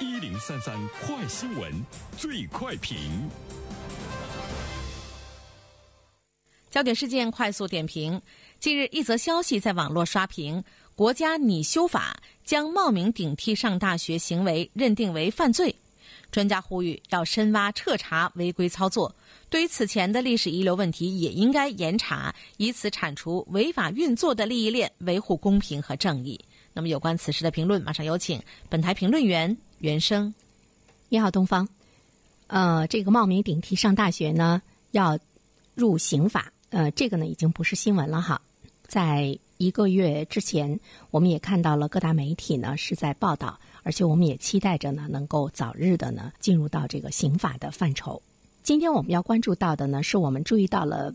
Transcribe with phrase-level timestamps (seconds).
[0.00, 1.70] 一零三三快新闻，
[2.16, 2.96] 最快评。
[6.70, 8.18] 焦点事件快速点评：
[8.58, 15.76] 近日，一则消息在网络刷屏，国家拟修法将冒名顶替上大学行为认定为犯罪。
[16.30, 19.14] 专家呼吁要深挖彻查违规操作，
[19.50, 26.40] 对于此前的历史遗留问题也应该严查，以此铲除违法运作的利益链，维护公平和正义。
[26.72, 28.40] 那么，有关此事的评论，马上有请
[28.70, 30.32] 本台评论员原生。
[31.08, 31.66] 你好，东方。
[32.48, 34.60] 呃，这个冒名顶替上大学呢，
[34.90, 35.18] 要
[35.74, 36.52] 入刑法。
[36.68, 38.40] 呃，这个呢，已经不是新闻了哈。
[38.86, 40.78] 在一个月之前，
[41.10, 43.58] 我们也看到了各大媒体呢是在报道。
[43.82, 48.20] 而且我们也期待着呢，能够早日的呢进入到这个刑法的范畴。
[48.62, 51.14] 今天我们要关注到的呢，是我们注意到了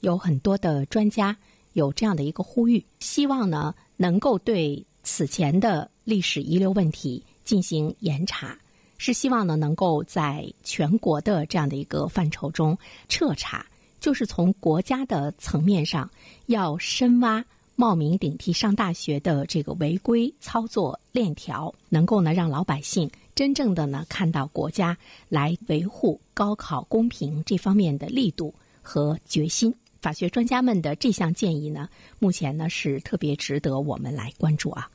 [0.00, 1.36] 有很多的专家
[1.72, 8.58] 有这样的一个呼吁，希望呢能够对此前的历史遗留问题进行严查，
[8.98, 12.76] 是希望呢能够在全国的这样的一个范畴中
[13.08, 13.64] 彻查，
[14.00, 16.10] 就是从国家的层面上
[16.46, 17.44] 要深挖。
[17.76, 24.96] 冒名顶替上大学的这个违规操作链条，能够呢让老百姓真正的呢看到国家
[25.28, 29.74] 来维护高考公平这方面的力度和决心。
[30.00, 31.88] 法学专家们的这项建议呢，
[32.20, 34.88] 目前呢是特别值得我们来关注啊。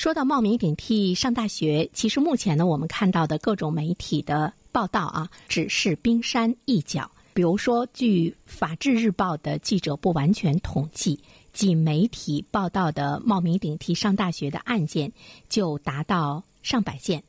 [0.00, 7.10] 说到冒名顶替上大学，其实目前呢我们看到的各种媒体的报道啊，只是冰山一角。
[7.34, 11.20] 比如说，据《法制日报》的记者不完全统计。
[11.52, 15.12] 仅媒体报道的冒名顶替上大学的案件
[15.50, 17.22] 就达到上百件。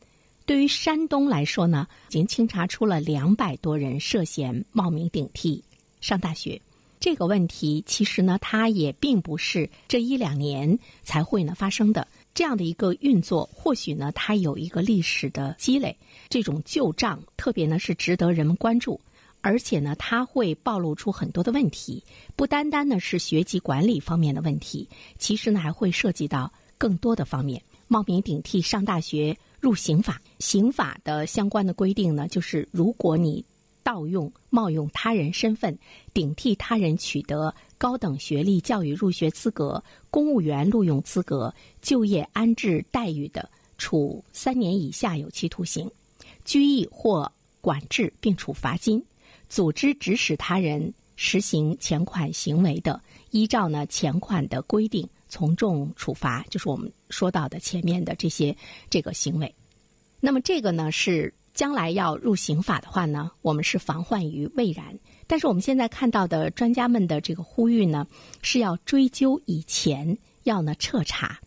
[0.46, 5.62] 对于山东来说呢，已经清查出了两百多人涉嫌冒名顶替
[6.00, 6.62] 上大学。
[7.02, 12.08] 这个问题其实呢，它也并不是这一两年才会呢发生的。
[12.34, 15.98] 这样的一个运作，或许呢，它有一个历史的积累。
[16.30, 19.00] 这种旧账，特别呢是值得人们关注。
[19.44, 22.04] 而且呢，它会暴露出很多的问题，
[22.36, 27.62] 不单单呢是学籍管理方面的问题，其实呢还会涉及到更多的方面。
[27.88, 33.44] 冒名顶替上大学入刑法，刑法的相关的规定呢，就是如果你
[33.84, 35.78] 盗用、冒用他人身份，
[36.14, 45.90] 顶替他人取得高等学历教育入学资格、公务员录用资格、就业安置待遇的，处三年以下有期徒刑、
[46.46, 49.04] 拘役或管制，并处罚金。
[49.50, 58.56] 组织指使他人实行前款行为的，依照呢前款的规定从重处罚，就是我们说到的前面的这些
[58.90, 59.54] 这个行为。
[60.20, 64.98] 那么这个呢是将来要入刑法的话呢，我们是防患于未然。
[65.28, 68.08] 但是我们现在看到的专家们的这个呼吁呢，
[68.42, 71.40] 是要追究以前，要呢彻查。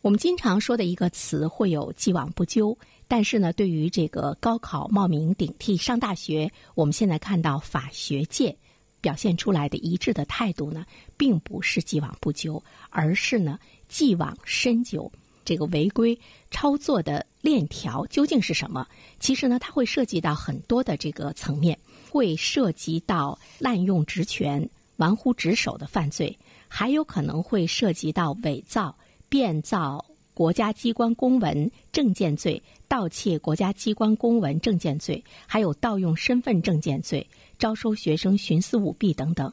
[0.00, 2.76] 我们经常说的一个词会有既往不咎。
[3.06, 8.56] 但是呢，对于这个高考冒名顶替上大学，我们现在看到法学界
[9.00, 10.84] 表现出来的一致的态度呢，
[11.16, 12.60] 并不是既往不咎，
[12.90, 13.56] 而是呢
[13.86, 15.12] 既往深究。
[15.44, 16.18] 这个违规
[16.50, 18.86] 操作的链条究竟是什么？
[19.20, 21.78] 其实呢，它会涉及到很多的这个层面，
[22.10, 24.66] 会涉及到滥用职权、
[24.96, 26.38] 玩忽职守的犯罪，
[26.68, 28.96] 还有可能会涉及到伪造、
[29.28, 30.02] 变造。
[30.32, 37.24] 国家机关公文证件罪、盗窃国家机关公文证件罪，还有盗用身份证件罪、
[37.56, 39.52] 招收学生徇私舞弊等等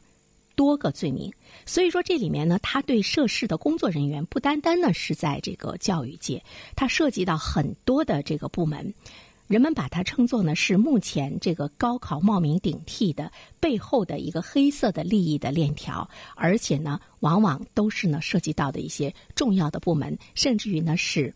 [0.56, 1.32] 多个罪名。
[1.66, 6.44] 所以说，这里面呢，他对涉事的工作人员不单单呢是在这个教育界，
[6.76, 8.94] 它涉及到很多的这个部门。
[9.48, 13.30] 人们把它称作呢是目前这个高考冒名顶替的
[13.60, 21.34] 背后的一个黑色的利益的链条，而且呢，往往都是呢涉及到的一些重要的部门，甚至于呢是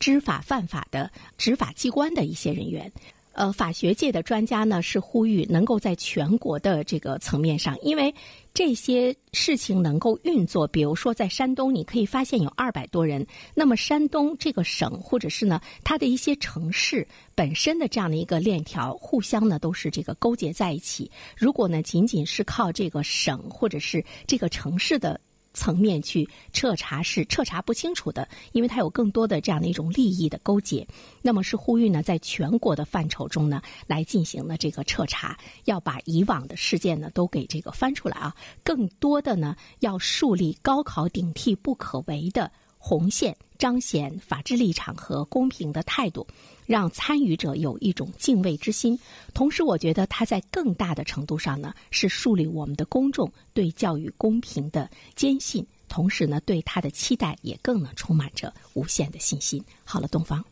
[0.00, 2.90] 知法犯法的执法机关的一些人员。
[3.34, 8.14] 呃，法学界的专家呢是呼吁能够在全国的这个层面上，因为
[8.54, 10.66] 这些事情能够运作。
[10.68, 21.10] 比如说，在山东，你可以发现有二百多人，那么山东这个省或者是呢它的一些城市本身的这样的一个链条，互相呢都是这个勾结在一起。
[21.36, 25.20] 如果呢仅仅是靠这个省或者是这个城市的。
[25.54, 30.86] 层面去彻查是彻查不清楚的，因为它有更多的这样的一种利益的勾结。
[31.22, 38.34] 那么是呼吁呢，在全国的范畴中呢，来进行了这个彻查，要把以往的事件呢都给这个翻出来啊。
[38.62, 42.50] 更多的呢，要树立高考顶替不可为的
[42.86, 46.26] 红线，彰显法治立场和公平的态度。
[46.66, 48.98] 让参与者有一种敬畏之心，
[49.32, 59.64] 同时，我觉得它在更大的程度上呢，是树立我们的公众对教育公平的坚信，同时呢，对他的期待也更能充满着无限的信心。
[59.82, 60.44] 好了，东方。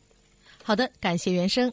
[0.65, 1.71] 好的，感谢袁生。